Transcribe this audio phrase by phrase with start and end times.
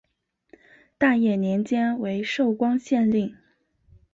[0.97, 3.37] 大业年间为寿光县令。